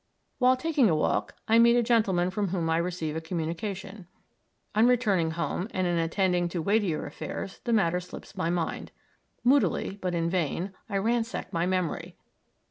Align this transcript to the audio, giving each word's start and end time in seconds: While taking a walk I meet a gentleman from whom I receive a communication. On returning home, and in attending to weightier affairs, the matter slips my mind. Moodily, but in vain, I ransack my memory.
While 0.39 0.57
taking 0.57 0.89
a 0.89 0.95
walk 0.95 1.35
I 1.47 1.59
meet 1.59 1.75
a 1.75 1.83
gentleman 1.83 2.31
from 2.31 2.47
whom 2.47 2.71
I 2.71 2.77
receive 2.77 3.15
a 3.15 3.21
communication. 3.21 4.07
On 4.73 4.87
returning 4.87 5.29
home, 5.29 5.67
and 5.75 5.85
in 5.85 5.99
attending 5.99 6.49
to 6.49 6.59
weightier 6.59 7.05
affairs, 7.05 7.59
the 7.65 7.71
matter 7.73 7.99
slips 7.99 8.35
my 8.35 8.49
mind. 8.49 8.91
Moodily, 9.43 9.99
but 10.01 10.15
in 10.15 10.27
vain, 10.27 10.73
I 10.89 10.97
ransack 10.97 11.53
my 11.53 11.67
memory. 11.67 12.15